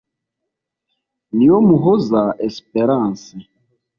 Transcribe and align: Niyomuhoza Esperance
Niyomuhoza 1.35 2.21
Esperance 2.47 3.33